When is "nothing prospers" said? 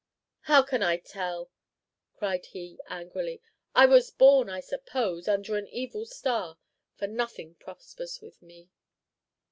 7.05-8.19